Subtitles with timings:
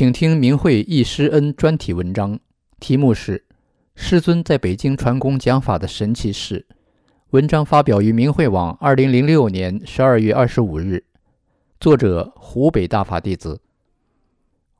[0.00, 2.40] 请听明慧忆师恩专题文章，
[2.78, 3.36] 题目是
[3.94, 6.64] 《师尊在北京传功讲法的神奇事》。
[7.32, 11.04] 文章发表于明慧网，二零零六年十二月二十五日。
[11.78, 13.60] 作者：湖北大法弟子。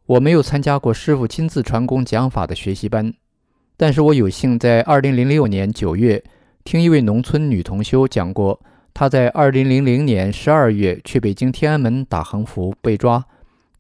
[0.06, 3.12] 我没有参加过师傅亲自传功讲法的学习班，
[3.76, 6.24] 但是我有幸在二零零六年九月
[6.64, 8.58] 听一位农村女同修讲过，
[8.94, 13.22] 她在二零零零年十二月去北京天安门打横幅被抓。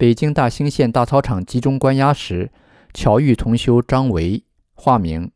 [0.00, 2.50] 北京大兴县大操场集中关押时，
[2.94, 4.42] 巧遇同修张维
[4.72, 5.30] （化名）。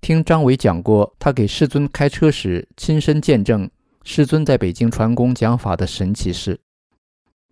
[0.00, 3.68] 听张维讲过，他给世尊开车时亲身见证
[4.04, 6.60] 世尊在北京传功讲法的神奇事。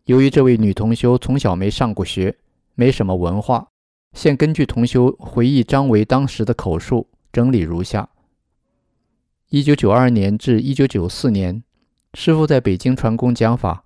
[0.04, 2.38] 由于这位女同修从小没上过学，
[2.76, 3.66] 没什么文化，
[4.12, 8.08] 现根据同修回忆张维当时的口述整理如下：
[9.48, 11.64] 一九九二年至一九九四年，
[12.12, 13.83] 师父在北京传功讲法。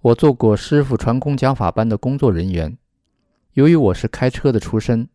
[0.00, 2.78] 我做过师傅传功讲法班的工作人员，
[3.54, 5.08] 由于我是开车的出身，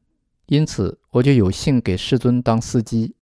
[0.48, 3.16] 因此我就有幸给师尊当司机。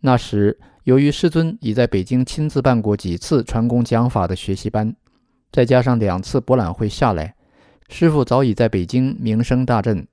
[0.00, 4.92] 那时，由于师尊已在北京亲自办过几次传功讲法的学习班，
[5.52, 7.36] 再加上两次博览会下来，
[7.88, 10.04] 师傅早已在北京名声大振，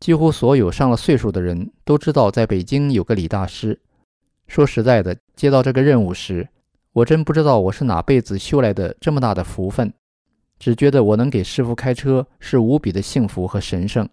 [0.00, 3.78] 几乎所有上了岁数的人都知道在北京有个李大师。
[4.46, 6.48] 说实在的，接到这个任务时，
[6.94, 9.92] 我真不知道我是哪辈子修来的这么大的福分。
[10.58, 14.08] 只觉得我能给师傅开车是无比的幸福和神圣。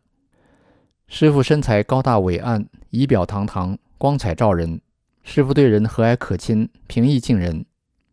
[1.07, 4.81] 师傅身材高大伟岸，仪表堂堂，光彩照人。
[5.23, 7.65] 师傅对人和蔼可亲，平易近人。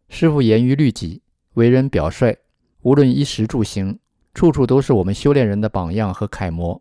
[0.09, 1.23] 师傅严于律己，
[1.55, 2.37] 为人表率，
[2.83, 3.99] 无论衣食住行，
[4.33, 6.81] 处处都是我们修炼人的榜样和楷模。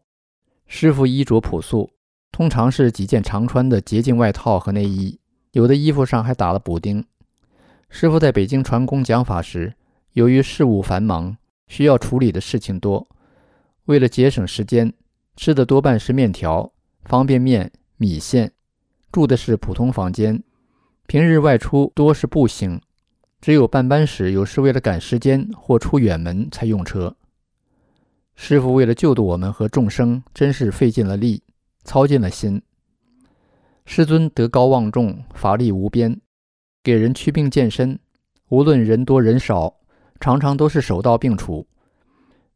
[0.68, 1.90] 师傅衣着朴素，
[2.32, 5.20] 通常是几件常穿的洁净外套和内衣，
[5.54, 7.04] 有的衣服上还打了补丁。
[7.90, 9.74] 师傅在北京传功讲法时。
[10.20, 11.38] 由于事务繁忙，
[11.68, 13.08] 需要处理的事情多，
[13.86, 14.92] 为了节省时间，
[15.38, 16.74] 吃的多半是面条、
[17.06, 18.52] 方便面、米线，
[19.14, 20.44] 住的是普通房间。
[21.08, 22.82] 平日外出多是步行，
[23.40, 27.16] 只有办班时有时为了赶时间或出远门才用车。
[28.36, 31.42] 师傅为了救度我们和众生，真是费尽了力，
[31.86, 32.62] 操尽了心。
[33.86, 36.20] 师尊德高望重，法力无边，
[36.84, 37.98] 给人祛病健身，
[38.50, 39.79] 无论人多人少。
[40.20, 41.66] 常常都是手到病除，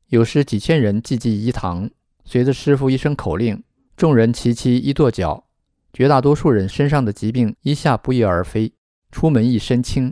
[0.08, 1.90] 有时几千人济济一堂，
[2.26, 3.64] 随着师傅一声口令，
[3.96, 5.46] 众人齐齐一跺脚，
[5.94, 8.74] 绝大多数人身上的疾病一下不翼而飞，
[9.12, 10.12] 出门一身轻。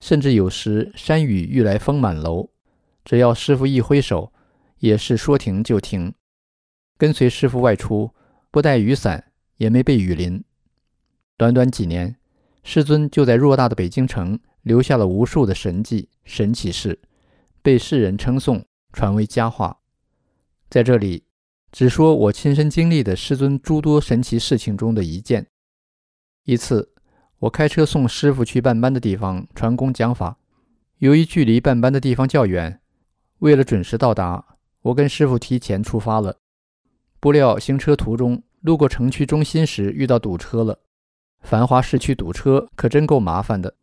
[0.00, 2.50] 甚至有时山雨欲来风满楼，
[3.04, 4.32] 只要师傅一挥手，
[4.78, 6.14] 也是说停就停。
[6.96, 8.14] 跟随师傅外出，
[8.50, 10.42] 不带雨伞，也没被雨淋。
[11.36, 12.16] 短短几年，
[12.62, 14.38] 师尊就在偌大的北京城。
[14.62, 16.98] 留下了无数的神迹、神奇事，
[17.62, 19.78] 被世人称颂，传为佳话。
[20.68, 21.24] 在这里，
[21.72, 25.46] 只说我亲身经历的师尊诸多神奇事情中的一件。
[26.44, 26.92] 一次，
[27.40, 30.38] 我开车送师傅去办班的地方传功讲法，
[30.98, 32.80] 由于距离办班的地方较远，
[33.38, 36.38] 为了准时到达，我跟师傅提前出发了。
[37.20, 40.80] 不料行车途中，路过城区中心时遇到堵车了。
[41.40, 43.74] 繁华市区堵车可真够麻烦的。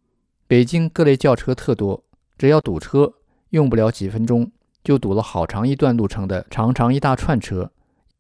[0.48, 2.04] 北京各类轿车特多，
[2.38, 3.16] 只要堵车，
[3.50, 4.52] 用不了几分钟
[4.84, 7.72] 就堵了好长一段路程的长长一大串车，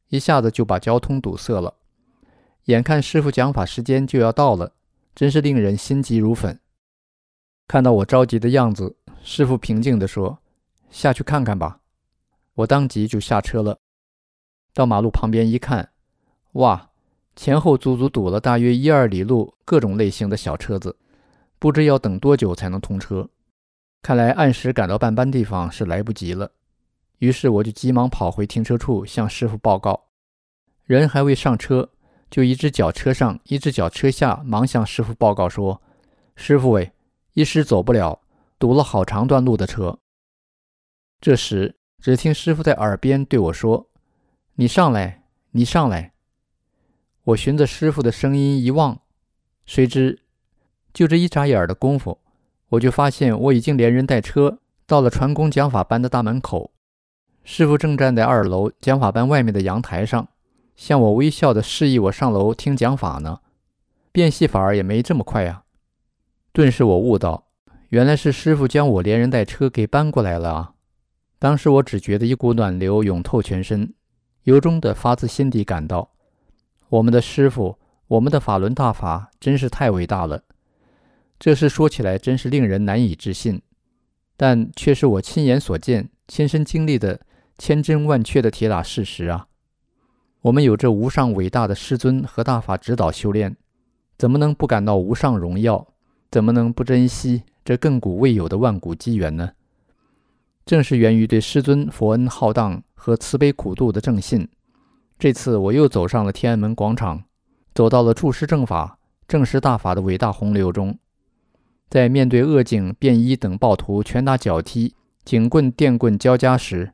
[0.09, 1.75] 一下子就把交通堵塞了。
[2.63, 4.73] 眼看师傅讲法时间就要到了，
[5.13, 6.59] 真是令人心急如焚。
[7.67, 10.39] 看到我着急的样子，师傅平静地说
[10.89, 11.81] ：“下去看看吧。”
[12.55, 13.77] 我当即就下车了。
[14.73, 15.91] 到马路旁边一看，
[16.53, 16.89] 哇，
[17.35, 20.97] 前后足足堵了大约一二里路，各种类型的小车子。
[21.65, 23.27] 不知要等多久才能通车，
[24.03, 26.51] 看来按时赶到办班地方是来不及了。
[27.17, 30.09] 于是我就急忙跑回停车处向师傅报告。
[30.83, 31.89] 人还未上车，
[32.29, 35.81] 就一只脚车上，一只脚车下，忙向师傅报告说
[36.37, 36.91] ：“师傅喂，
[37.33, 38.21] 一时走不了，
[38.59, 39.97] 堵了好长段路的车。”
[41.19, 43.89] 这时只听师傅在耳边对我说
[44.53, 46.13] ：“你上来，你上来。”
[47.25, 49.01] 我循着师傅的声音一望，
[49.65, 50.21] 谁知。
[50.95, 52.17] 就这一眨眼的功夫，
[52.69, 56.71] 我就发现我已经连人带车到了传功讲法班的大门口。
[57.43, 60.25] 师傅正站在二楼讲法班外面的阳台上，
[60.77, 63.41] 向我微笑的示意我上楼听讲法呢。
[64.13, 65.63] 变戏法也没这么快呀！
[66.53, 67.47] 顿时我悟到，
[67.89, 70.71] 原来是师傅将我连人带车给搬过来了啊！
[71.37, 73.93] 当时我只觉得一股暖流涌透全身，
[74.43, 76.11] 由衷的发自心底感到，
[76.87, 77.77] 我们的师傅，
[78.07, 80.41] 我们的法轮大法真是太伟大了。
[81.39, 83.61] 这事说起来真是令人难以置信，
[84.35, 87.21] 但却是我亲眼所见、亲身经历的。
[87.57, 89.47] 千真万确的铁打事实啊！
[90.41, 93.55] 我们有这无上伟大的师尊和大法指导修炼，
[94.17, 95.87] 怎么能不感到无上荣耀？
[96.29, 99.53] 怎么能不珍惜这亘古未有的万古机缘呢？
[100.65, 104.45] 正是源于对师尊佛恩浩荡和慈悲苦度的正信，
[105.17, 107.23] 这次我又走上了天安门广场，
[107.73, 108.99] 走到了注师正法、
[109.29, 110.99] 正师大法的伟大洪流中，
[111.95, 114.93] 在面对恶警、便衣等暴徒拳打脚踢、
[115.23, 116.91] 警棍电棍交加时。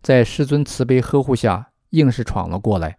[0.00, 2.96] 在师尊慈悲呵护下，硬是闯了过来。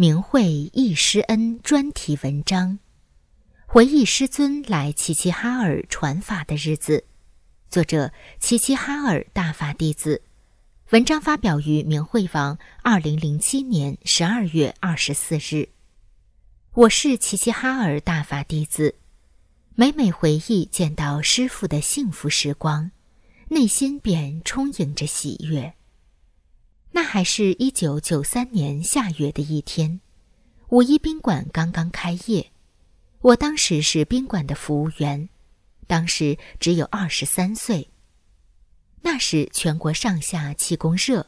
[0.00, 2.78] 明慧忆师恩专题文章，
[3.66, 7.04] 回忆师尊来齐齐哈尔传法的日子。
[7.68, 10.22] 作者：齐齐哈尔大法弟子。
[10.88, 15.68] 文章发表于明慧网，二零零七年十二月二十四日。
[16.72, 18.94] 我是齐齐哈尔大法弟子，
[19.74, 22.90] 每每回忆见到师父的幸福时光，
[23.48, 25.74] 内心便充盈着喜悦。
[26.92, 30.00] 那还是一九九三年夏月的一天，
[30.68, 32.50] 五一宾馆刚刚开业，
[33.20, 35.28] 我当时是宾馆的服务员，
[35.86, 37.88] 当时只有二十三岁。
[39.02, 41.26] 那时全国上下气功热，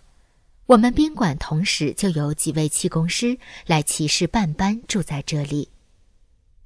[0.66, 5.70] 我们宾馆同时就有几位气功师来骑士办班住在这里。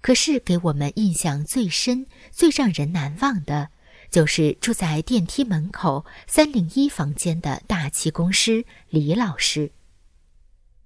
[0.00, 3.70] 可是给我们印象最深、最让人难忘的。
[4.10, 9.72] 就是住在电梯门口三零一房间的大气功师李老师。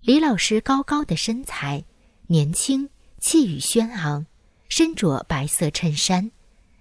[0.01, 1.85] 李老师高高的身材，
[2.29, 2.89] 年轻，
[3.21, 4.27] 气宇轩昂，
[4.69, 6.31] 身着白色衬衫，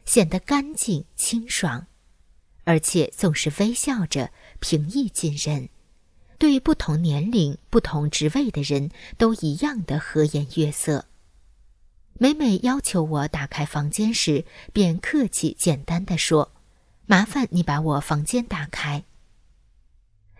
[0.06, 1.88] 显得干净清爽，
[2.64, 4.32] 而且总是微笑着，
[4.62, 5.68] 平易近人，
[6.38, 11.09] 对不同年龄、不同职位的人都一样的和颜悦色。
[12.22, 14.44] 每每要求我打开房间时，
[14.74, 16.52] 便客气简单的说
[17.08, 19.06] ：“麻烦你把我房间打开。”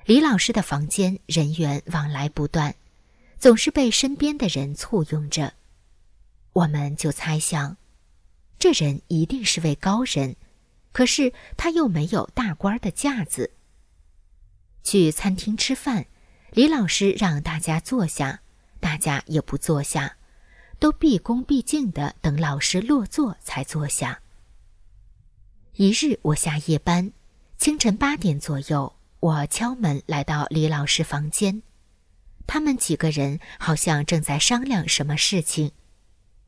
[0.04, 2.76] 李老师的房间人员往来不断，
[3.38, 5.54] 总是被身边的人簇拥着。
[6.52, 7.78] 我们就猜想，
[8.60, 10.36] 这人一定是位高人，
[10.92, 13.52] 可是他又没有大官的架子。
[14.84, 16.08] 去餐厅吃饭，
[16.52, 18.42] 李老师让大家坐下，
[18.82, 20.18] 大家也不坐下。
[20.80, 24.22] 都毕恭毕敬的等老师落座才坐下。
[25.76, 27.12] 一日我下夜班，
[27.58, 31.62] 清晨八点左右，我敲门来到李老师房间，
[32.48, 35.72] 他们几个人好像正在商量什么事情，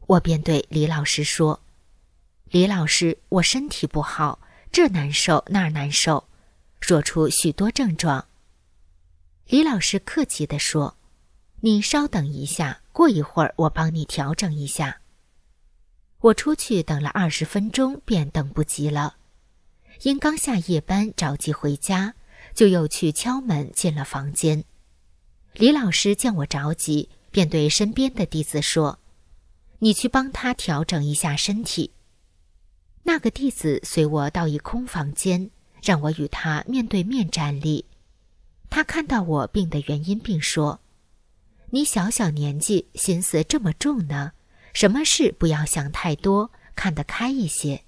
[0.08, 1.62] 我便对李老师说
[2.50, 4.40] ：“李老师，我身体不好，
[4.72, 6.28] 这难受那儿难受，
[6.80, 8.26] 说出许多症状。”
[9.48, 10.96] 李老师客气地说
[11.62, 15.00] ：“你稍等一下。”过一会儿，我帮你调整一下。
[16.20, 19.16] 我出去等了二十分钟，便等不及了。
[20.04, 22.14] 因刚下夜班，着急回家，
[22.54, 24.66] 就又去敲门进了房间。
[25.54, 29.00] 李老师见我着急，便对身边的弟子说
[29.80, 31.92] ：“你去帮他调整一下身体。”
[33.04, 35.50] 那个弟子随我到一空房间，
[35.82, 37.86] 让我与他面对面站立。
[38.70, 40.82] 他看到我病的原因，并说。
[41.74, 44.34] 你小小年纪，心思这么重呢？
[44.74, 47.86] 什么事不要想太多，看得开一些。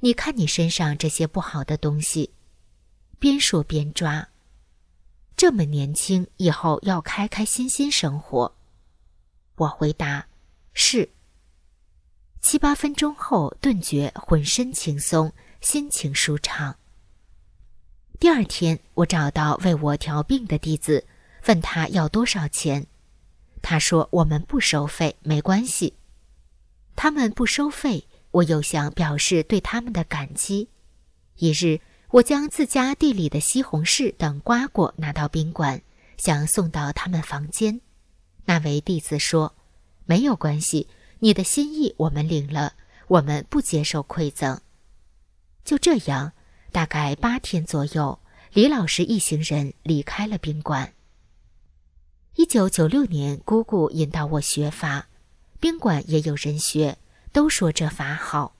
[0.00, 2.32] 你看你身上这些不好的东西，
[3.20, 4.28] 边说边抓。
[5.36, 8.56] 这么年轻，以后要开开心心生活。
[9.54, 10.26] 我回答：
[10.72, 11.08] 是。
[12.40, 16.76] 七八分钟后，顿觉浑身轻松，心情舒畅。
[18.18, 21.06] 第二天，我找到为我调病的弟子，
[21.46, 22.84] 问他要多少钱。
[23.66, 25.94] 他说：“我们不收费，没关系。”
[26.94, 30.68] 他们不收费，我又想表示对他们的感激。
[31.38, 31.80] 一日，
[32.10, 35.80] 我将自家地里的西红柿等瓜果拿到宾馆，
[36.18, 37.80] 想送到他们房间。
[38.44, 39.54] 那位弟子说
[40.04, 40.86] ：“没有关系，
[41.20, 42.74] 你的心意我们领了，
[43.08, 44.60] 我们不接受馈赠。”
[45.64, 46.32] 就这样，
[46.70, 48.20] 大概八天左右，
[48.52, 50.93] 李老师一行人离开了宾馆。
[52.36, 55.06] 一九九六年，姑姑引导我学法，
[55.60, 56.98] 宾馆也有人学，
[57.30, 58.56] 都说这法好。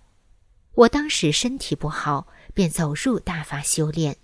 [0.75, 4.17] 我当时身体不好，便走入大法修炼。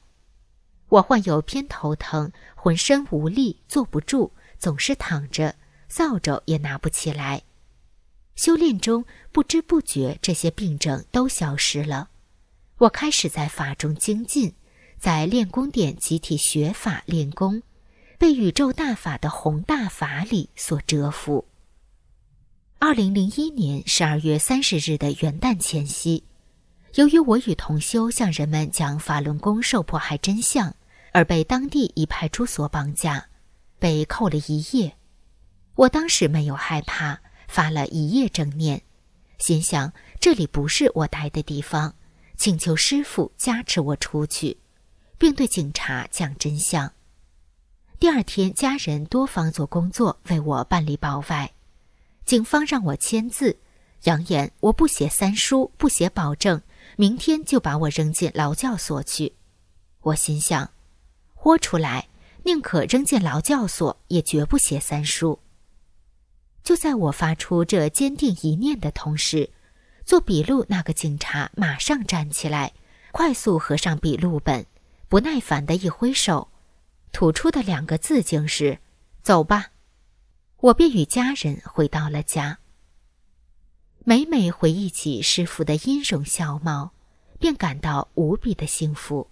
[0.88, 5.56] 我患有偏头疼，浑身无力，坐不住，总是躺着，
[5.88, 7.42] 扫帚也拿不起来。
[8.36, 12.10] 修炼中不知不觉，这些病症都消失了。
[12.78, 14.54] 我开始在法中精进，
[14.96, 17.62] 在练功点集体学法练功，
[18.20, 21.46] 被宇宙大法的宏大法理所折服。
[22.78, 26.22] 二零零一年十二月三十日的元旦前夕，
[26.96, 30.76] 由于我与同修向人们讲法轮功受迫害真相，
[31.14, 33.26] 而被当地一派出所绑架，
[33.78, 34.94] 被扣了一夜。
[35.74, 38.82] 我当时没有害怕，发了一夜正念，
[39.38, 41.94] 心想这里不是我待的地方。
[42.36, 44.58] 请求师傅加持我出去，
[45.16, 46.92] 并对警察讲真相。
[48.00, 51.52] 第二天，家人多方做工作为我办理保外，
[52.24, 53.58] 警方让我签字，
[54.04, 56.62] 扬言我不写三书，不写保证，
[56.96, 59.34] 明天就把我扔进劳教所去。
[60.00, 60.70] 我心想，
[61.34, 62.08] 豁出来，
[62.44, 65.38] 宁可扔进劳教所，也绝不写三书。
[66.64, 69.50] 就在我发出这坚定一念的同时。
[70.06, 72.72] 做笔录那个警察马上站起来，
[73.12, 74.64] 快速合上笔录本，
[75.10, 76.48] 不耐烦的一挥手，
[77.12, 78.78] 吐出的两个字竟是
[79.22, 79.72] “走吧”。
[80.58, 82.58] 我便与家人回到了家。
[84.04, 86.92] 每每回忆起师傅的音容笑貌，
[87.38, 89.30] 便感到无比的幸福。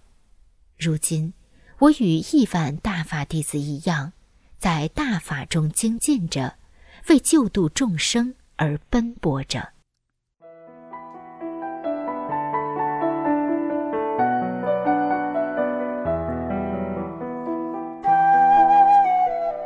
[0.77, 1.33] 如今，
[1.79, 4.13] 我与亿万大法弟子一样，
[4.57, 6.57] 在大法中精进着，
[7.07, 9.73] 为救度众生而奔波着。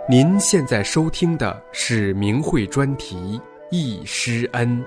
[0.10, 3.15] 您现在收听的是明慧专题
[3.72, 4.83] 《易师恩》。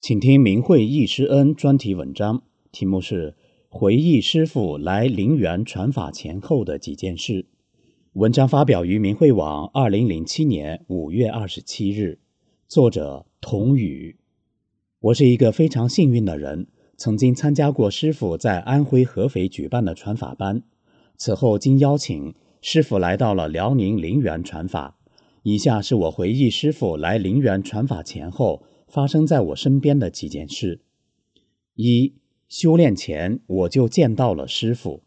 [0.00, 2.42] 请听明慧易师恩专题文章，
[2.72, 3.32] 题目是
[3.68, 7.42] 《回忆师父来陵园传法前后的几件事》。
[8.14, 12.18] 文章发表于明慧网，二零零七年五月二十七日，
[12.66, 14.16] 作者童宇。
[15.02, 16.66] 我是一个非常幸运的人，
[16.98, 20.62] 曾经参加过师傅在安徽合肥举办的传法班。
[21.16, 24.98] 此后经邀请，师傅来到了辽宁陵园传法。
[25.42, 30.82] 以下是我回忆师傅来陵园传法前后发生在我身边的几件事：
[31.76, 32.12] 一、
[32.46, 35.02] 修炼前我就见到了师傅。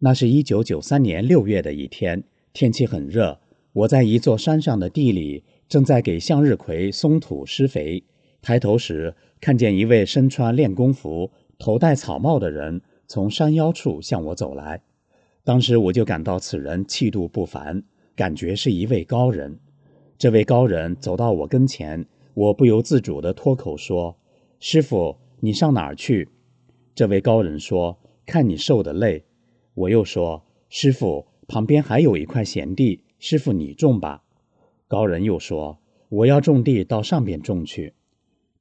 [0.00, 3.40] 那是一九九三年六月的一天，天气很热，
[3.72, 8.04] 我在一座山上的地里正在给向日葵松土施肥。
[8.46, 14.82] 抬头时，看见一位身穿练功服、头戴草帽的人从山腰处向我走来。
[15.42, 17.82] 当时我就感到此人气度不凡，
[18.14, 19.58] 感觉是一位高人。
[20.16, 24.16] 这位高人走到我跟前，我不由自主地脱口说
[24.60, 26.28] ：“师傅，你上哪儿去？”
[26.94, 29.24] 这位高人说：“看你受的累。”
[29.74, 34.22] 我又说：“师傅，旁边还有一块闲地，师傅你种吧。”
[34.86, 37.94] 高人又说：“我要种地，到上边种去。”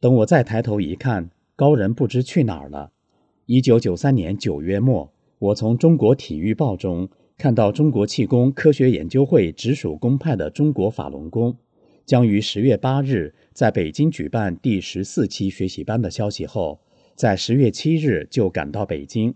[0.05, 2.91] 等我再抬头一看，高人不知去哪儿了。
[3.47, 7.09] 一九九三年九月末，我从《中国体育报》中
[7.39, 11.57] 看到中国气功科学研究会直属公派的中国法轮功
[12.05, 16.79] 将于十月八日在北京举办第十四期学习班的消息后，
[17.15, 19.33] 在十月七日就赶到北京。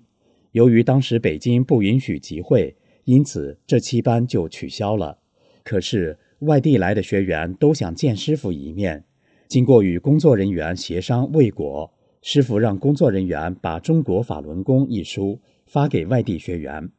[0.52, 5.18] 由于当时北京不允许集会，因此这期班就取消了。
[5.64, 9.06] 可是外地来的学员都想见师傅一面。
[9.50, 11.92] 经过与工作人员协商未果，
[12.22, 16.92] 师傅让工作人员把《中国法轮功》一书发给外地学员。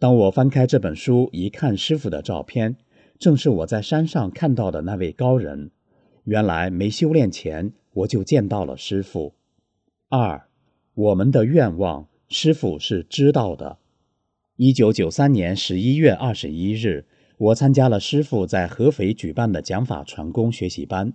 [0.00, 2.74] 当我翻开这本书一看，师傅的照片
[3.16, 5.70] 正是我在山上看到的那位高人。
[6.24, 9.34] 原来没修炼前我就见到了师傅。
[10.08, 10.48] 二，
[10.94, 13.78] 我们的愿望，师傅是知道的。
[14.56, 17.06] 一九九三年十一月二十一日，
[17.38, 21.12] 我参加了师傅在合肥举办的讲法传功学习班。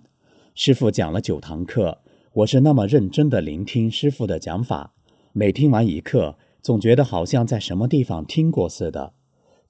[0.62, 2.02] 师傅讲了九堂课，
[2.34, 4.92] 我是那么认真地聆听师傅的讲法，
[5.32, 9.14] 每听完一课，总觉得好像在什么地方听过似的。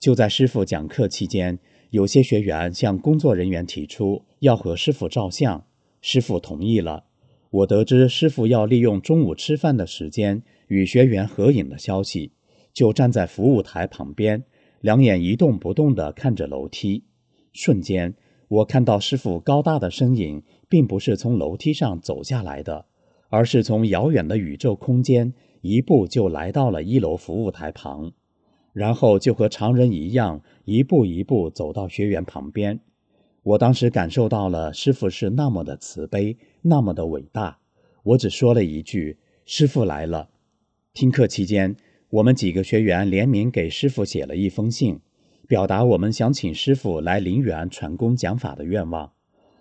[0.00, 5.64] 就在师傅讲课期间，有些学员向工作人员提出要和师傅照相，
[6.02, 7.04] 师傅同意了。
[7.50, 12.32] 我得知师傅要利用中午吃饭的时间与学员合影的消息，
[12.72, 14.42] 就站在服务台旁边，
[14.80, 17.04] 两眼一动不动地看着楼梯。
[17.52, 18.14] 瞬间，
[18.50, 22.86] 我看到师傅高大的身影，并不是从楼梯上走下来的，
[23.28, 28.10] 而是从遥远的宇宙空间一步就来到了一楼服务台旁，
[28.72, 32.80] 然后就和常人一样，一步一步走到学员旁边。
[33.44, 37.60] 我当时感受到了师傅是那么的慈悲，那么的伟大。
[38.02, 40.28] 我只说了一句：“师傅来了。”
[40.92, 41.76] 听课期间，
[42.08, 44.98] 我们几个学员联名给师傅写了一封信，
[45.50, 49.10] 表达我们想请师傅来陵园传功讲法的愿望。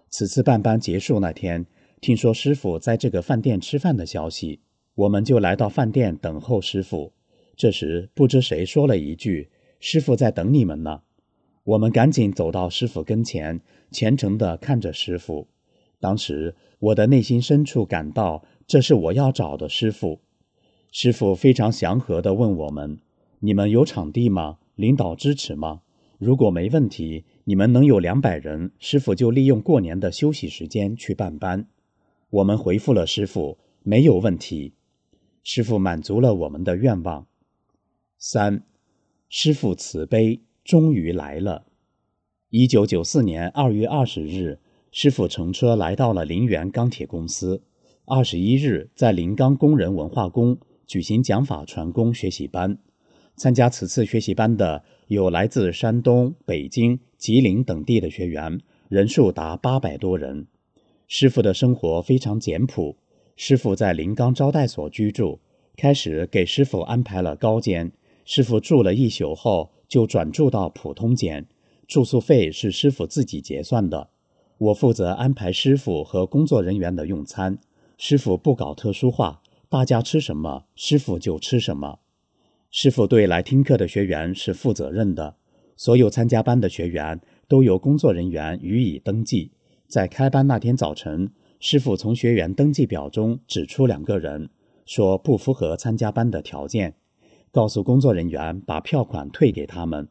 [0.08, 1.66] 此次办班结束那天，
[2.00, 4.60] 听说师傅在这个饭店吃饭的消息，
[4.94, 7.14] 我们就来到饭店等候师傅。
[7.56, 9.50] 这时，不知谁说了一句
[9.82, 11.02] ：“师傅在等你们呢。”
[11.66, 15.48] 我们赶紧走到师傅跟前，虔诚地看着师傅。
[16.00, 20.20] 当时我的内心深处感到，这是我要找的师傅。
[20.92, 23.00] 师傅非常祥和地问我们
[23.42, 24.60] ：“你们有场地吗？
[24.80, 25.82] 领导支持吗？
[26.18, 31.68] 如果没问题，你们能有两百人，师傅就利用过年的休息时间去办班。”
[32.32, 34.74] 我们回复了师傅：“没有问题。”
[35.44, 37.28] 师傅满足了我们的愿望。
[38.18, 38.64] 三，
[39.28, 40.42] 师傅慈悲。
[40.64, 41.66] 终于来了。
[42.50, 44.60] 一九九四年二月二十日，
[44.92, 47.64] 师傅乘车来到了陵园钢铁公司。
[48.06, 52.78] 二十一日，在临钢工人文化宫举行讲法传功学习班。
[53.40, 60.46] 参加此次学习班的有来自山东、北京、吉林等地的学员，人数达八百多人。
[61.08, 62.98] 师傅的生活非常简朴。
[63.36, 65.40] 师傅在临钢招待所居住，
[65.78, 67.92] 开始给师傅安排了高间。
[68.26, 69.72] 师傅住了一宿后。
[69.90, 71.48] 就转住到普通间，
[71.88, 74.12] 住宿费是师傅自己结算的。
[74.60, 77.58] 我负责安排师傅和工作人员的用餐。
[77.98, 81.98] 师傅不搞特殊化，大家吃什么，师傅就吃什么。
[82.72, 85.36] 师傅对来听课的学员是负责任的。
[85.76, 89.52] 所有参加班的学员都由工作人员予以登记。
[89.88, 94.50] 在开班那天早晨，师傅从学员登记表中指出两个人，
[94.86, 96.94] 说不符合参加班的条件。
[97.52, 100.08] 告诉工作人员把票款退给他们。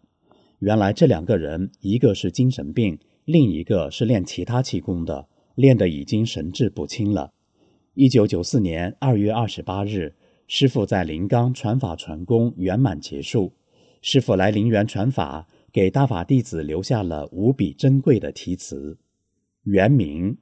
[0.58, 7.32] 原来这两个人，一个是精神病，另一个是练其他气功的，练得已经神志不清了。
[7.94, 10.14] 一九九四年二月二十八日，
[10.48, 13.52] 师傅在临冈传法传功圆满结束。
[14.00, 18.96] 师傅来陵园传法，给大法弟子留下了无比珍贵的题词。
[19.64, 20.38] 原名：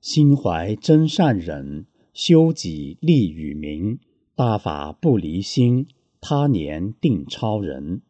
[0.00, 3.98] 心怀真善忍，修己利与民，
[4.34, 5.86] 大法不离心。
[6.22, 8.00] 他年定超人。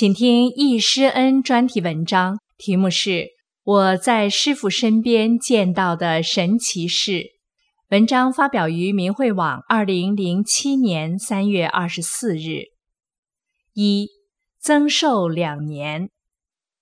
[0.00, 3.26] 请听易师恩专题文章，题目是。
[3.62, 7.32] 我在师傅身边见到的神奇事，
[7.90, 12.62] 文章发表于明慧网，二零零七年三月二十四日。
[13.74, 14.08] 一
[14.58, 16.08] 增寿两年，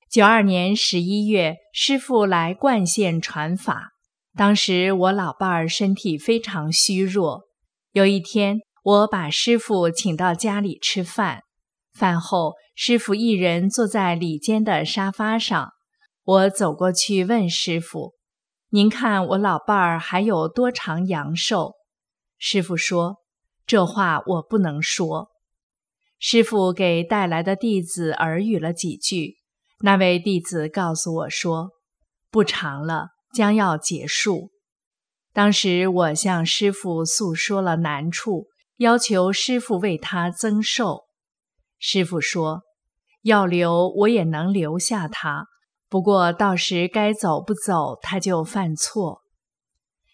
[0.08, 3.88] 九二年十一月，师傅来冠县传法。
[4.36, 7.48] 当时我老伴儿身体非常虚弱。
[7.90, 11.40] 有一天，我把师傅请到家里吃饭，
[11.98, 15.72] 饭后，师傅一人坐在里间的沙发上。
[16.22, 18.12] 我走过去问师傅
[18.70, 21.72] ：“您看我老伴儿还有多长阳寿？”
[22.38, 23.16] 师傅说
[23.66, 25.30] ：“这话我不能说。”
[26.20, 29.34] 师傅给带来的弟子耳语了几句，
[29.80, 31.70] 那位弟子告诉我说
[32.30, 34.50] ：“不长了，将要结束。”
[35.34, 41.07] 当时我向师傅诉说了难处，要求师傅为他增寿。
[41.78, 42.62] 师傅说
[43.22, 45.46] ：“要留我也能留下他。”
[45.88, 49.22] 不过到时该走不走，他就犯错。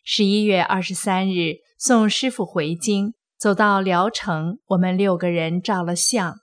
[0.05, 6.37] 十一月二十三日送师傅回京，走到聊城，我们六个人照了相。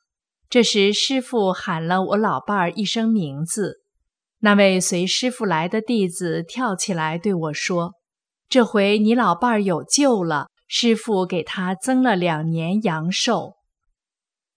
[0.49, 3.83] 这时师傅喊了我老伴儿一声名字，
[4.39, 7.93] 那位随师傅来的弟子跳起来对我说
[8.49, 13.53] ：“这回你老伴儿有救了，师傅给他增了两年阳寿。”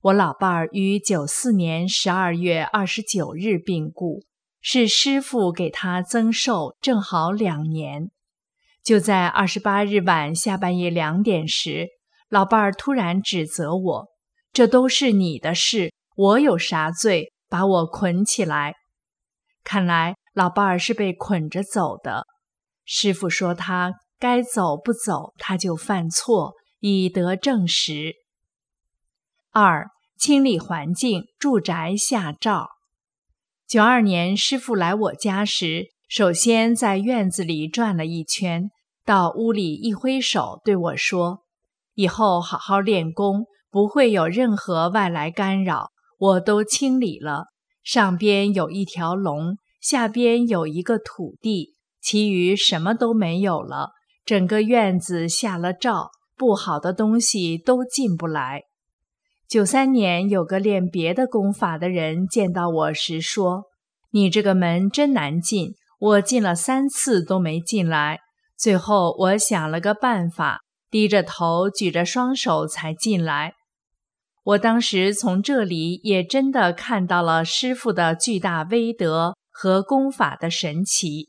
[0.05, 4.23] 我老伴儿于九四年十二月二十九日病故。
[4.61, 8.11] 是师傅给他增寿，正好两年。
[8.83, 11.89] 就在二十八日晚下半夜两点时，
[12.29, 14.09] 老伴儿突然指责我
[14.53, 17.33] ：“这都是你的事，我有啥罪？
[17.49, 18.75] 把我捆起来。”
[19.65, 22.27] 看来老伴儿是被捆着走的。
[22.85, 28.13] 师傅说他该走不走，他就犯错，以得证实。
[29.57, 29.89] 二、
[30.19, 32.71] 清理环境，住宅下照。
[33.69, 38.69] 九二年，师傅来我家时，首先在院子里转了一圈，
[39.05, 41.45] 到屋里一挥手，对我说
[41.95, 45.93] ：“以后好好练功，不会有任何外来干扰。
[46.19, 47.45] 我都清理了，
[47.85, 53.93] 上边有一条龙，下边有一个土地，其余什么都没有了。
[54.25, 58.63] 整个院子下了罩，不好的东西都进不来。”
[59.55, 63.67] 九三年，有个练别的功法的人见到我时说
[64.11, 68.19] ：“你这个门真难进，我进了三次都没进来。
[68.59, 73.53] 最后我想了个办法，低着头举着双手才进来。
[74.43, 81.29] 我当时从这里也真的看到了师傅的巨大威德和功法的神奇。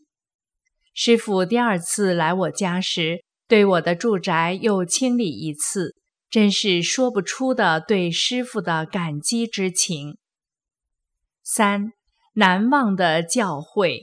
[0.95, 5.93] 师傅第二次来我家时，对我的住宅又清理一次。”
[6.35, 10.17] 真是说不出的对师傅的感激之情。
[11.41, 11.93] 三
[12.33, 14.01] 难忘的教诲。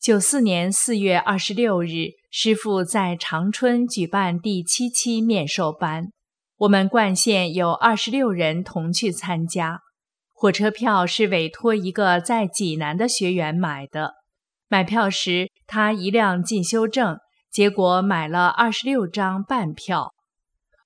[0.00, 6.08] 九四年四月二十六日，师傅在长春举办第七期面授班，
[6.56, 9.78] 我们冠县有二十六人同去参加。
[10.32, 14.14] 火车票是委托一个在济南的学员买的，
[14.66, 17.16] 买票时他一辆进修证，
[17.48, 20.12] 结果买了二十六张半票。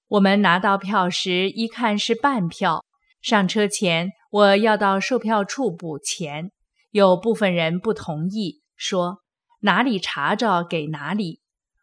[0.09, 2.85] 我们拿到票时，一看是半票。
[3.21, 6.53] 上车前，我要到售票处补钱，
[6.93, 9.19] 有部分人不同意，说
[9.61, 11.41] 哪里查着给哪里。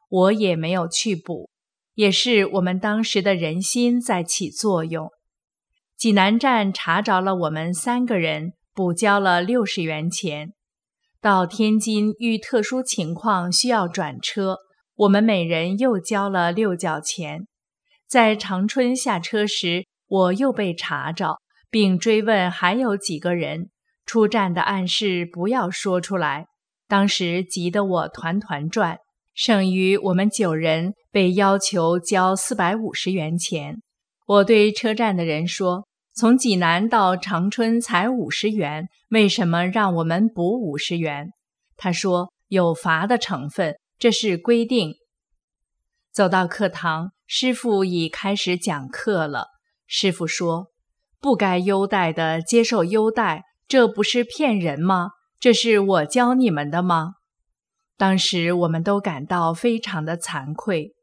[0.09, 1.49] 我也没有去补，
[1.95, 5.09] 也是我们当时的人心在起作用。
[5.97, 10.53] 济南站查着了我们三个人，补交了六十元钱。
[11.19, 14.59] 到天津遇特殊情况需要转车，
[14.95, 17.47] 我们每人又交了六角钱。
[18.13, 21.39] 在长春下车时，我又被查着，
[21.71, 23.71] 并追问还有几个人
[24.05, 26.45] 出站的暗示不要说出来。
[26.87, 28.99] 当时急得我团团转，
[29.33, 33.81] 剩余我们九人被要求交四百五十元钱。
[34.27, 41.31] 我对车站的人说：“从济南到长春才五十元，为什么让我们补五十元？”
[41.75, 44.93] 他说：“有罚的成分，这是规定。”
[46.13, 47.09] 走到课堂。
[47.35, 49.47] 师傅已开始讲课了。
[49.87, 50.67] 师傅说
[51.19, 55.13] ：“不该优待的接受优待，这不是骗人吗？
[55.39, 57.13] 这是我教你们的吗？”
[57.97, 60.93] 当时我们都感到非常的惭愧。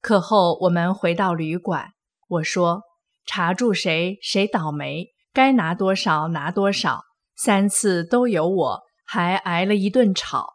[0.00, 1.90] 课后我们回到旅馆，
[2.26, 2.80] 我说
[3.26, 7.02] ：“查住谁谁倒霉，该拿多少拿多少，
[7.36, 10.54] 三次都有我，还挨了一顿吵。”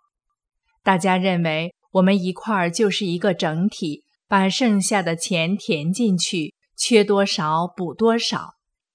[0.81, 4.03] 大家认为我们一块儿就是一个整体。
[4.31, 8.51] 把剩下的钱填进去，缺多少补多少，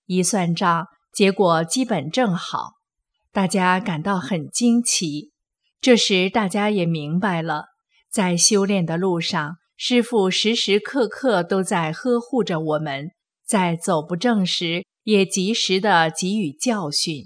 [0.07, 2.77] 一算账，结果基本正好。
[3.33, 5.33] 大家感到很惊奇。
[5.79, 7.67] 这时，大家也明白了，
[8.11, 13.11] 在修炼的路上，师傅时时刻刻都在呵护着我们，
[13.47, 17.25] 在走不正时也及时的给予教训。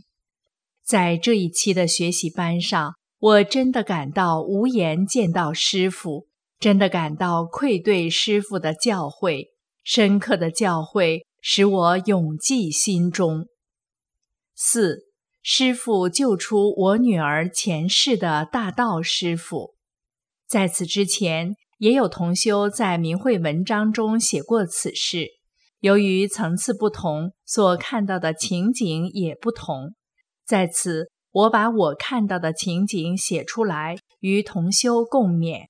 [0.85, 6.27] 在这一期的学习班上，我真的感到无颜见到师傅。
[6.61, 9.47] 真的感到愧对师傅的教诲，
[9.83, 13.47] 深刻的教诲使我永记心中。
[14.55, 14.99] 四，
[15.43, 19.75] 师傅救出我女儿前世的大道师傅，
[20.47, 25.29] 在此之前，也有同修在明慧文章中写过此事。
[25.81, 29.95] 由于层次不同，所看到的情景也不同。
[30.45, 35.70] 在此，我把我看到的情景写出来，与同修共勉。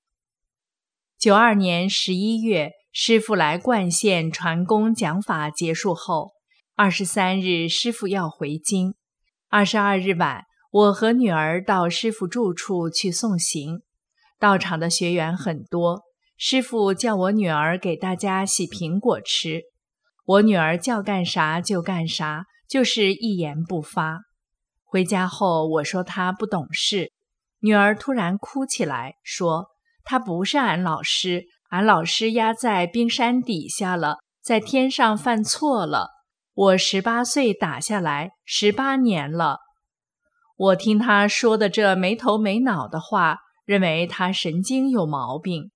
[1.21, 6.31] 九二年十一月，师傅来冠县传功讲法结束后，
[6.75, 8.95] 二十三日师傅要回京。
[9.47, 13.83] 二十二日晚，我和女儿到师傅住处去送行。
[14.39, 16.01] 到场的学员很多，
[16.39, 19.61] 师傅叫我女儿给大家洗苹果吃。
[20.25, 24.21] 我女儿叫干啥就干啥，就是一言不发。
[24.83, 27.11] 回家后，我说她不懂事，
[27.59, 29.67] 女儿突然哭起来，说。
[30.11, 36.09] 他不是俺老师，俺老师压在冰山底下了，在天上犯错了。
[36.53, 39.59] 我十八岁打下来，十八年了。
[40.57, 45.71] 我听他说的这没头没脑的话，认为他神经有毛病。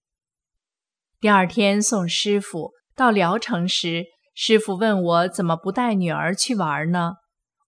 [1.21, 7.13] 第二天送师傅到聊城时，师傅问我怎么不带女儿去玩呢？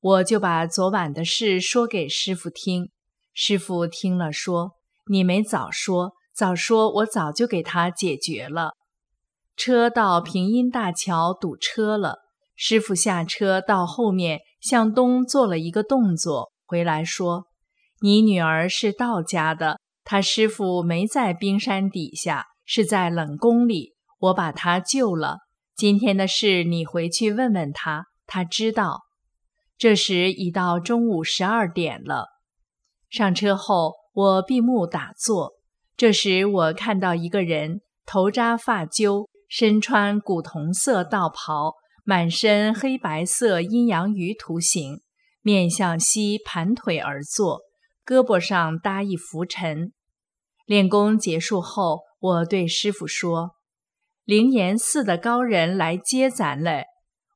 [0.01, 2.89] 我就把昨晚的事说给师傅听。
[3.33, 4.73] 师傅听了说
[5.09, 8.73] ：“你没早说，早说我早就给他解决了。”
[9.57, 12.19] 车到平阴大桥堵车了，
[12.55, 17.47] 师傅下车到后面向东做了一个动作，回来说
[18.01, 25.39] ：“你女儿是道家的，她师傅没在冰山底下，是在冷宫里，我把她救了。
[25.75, 29.05] 今天的事你回去问问她，她知道。”
[29.75, 32.27] 这时已到中午十二点了。
[33.09, 35.56] 上车后，我闭目打坐。
[35.97, 45.01] 这时我看到一个人，头扎发揪，身穿古铜色道袍，满身黑白色阴阳鱼图形，
[45.41, 47.61] 面向西盘腿而坐，
[48.05, 49.91] 胳膊上搭一拂尘。
[50.67, 53.53] 练功结束后，我对师傅说
[54.23, 56.85] ：“灵岩寺的高人来接咱嘞。”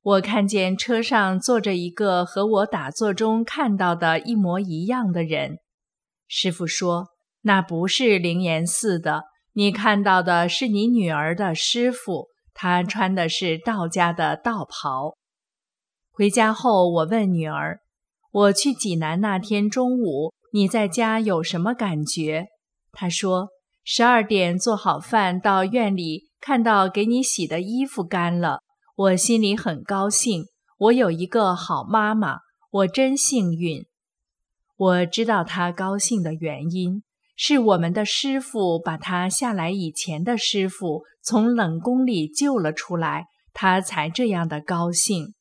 [0.03, 5.57] 我看见车上坐着一个和我打坐中看到的一模一样的人。
[6.27, 7.07] 师傅说
[7.41, 15.15] ：“那不是灵岩寺的，你看到的是你女儿的师傅，他穿的是道家的道袍。”
[16.11, 17.79] 回家后，我问女儿
[18.31, 22.47] ：“我去济南那天中午，你在家有什么感觉？”
[22.93, 23.49] 她说
[23.83, 28.59] ：“十二点做好饭，到院里看到给你洗的衣服干了。”
[28.93, 30.45] 我心里很高兴，
[30.77, 33.87] 我有一个好妈妈，我真幸运。
[34.77, 37.01] 我知道他高兴的原因，
[37.43, 45.33] 是我们的师傅把他下来以前的师傅从冷宫里救了出来，他才这样的高兴。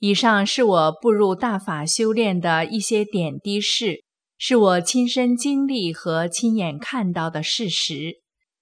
[0.00, 4.04] 以上是我步入大法修炼的一些点滴事，
[4.36, 8.16] 是我亲身经历和亲眼看到的事实。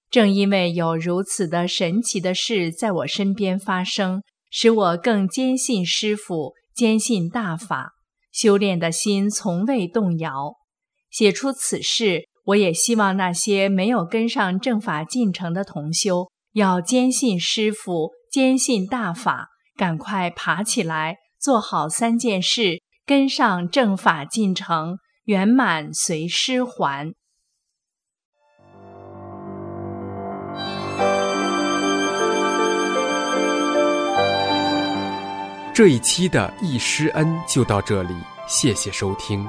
[0.09, 7.91] 正因为有如此的神奇的事在我身边发生，使我更坚信师傅，坚信大法，
[8.31, 10.60] 修炼的心从未动摇。
[11.11, 27.13] 写出此事，我也希望那些没有跟上正法进程的同修，要坚信师傅，坚信大法，赶快爬起来，做好三件事，跟上正法进程，圆满随师还。
[35.73, 38.13] 这一期的易师恩就到这里，
[38.47, 39.47] 谢谢收听。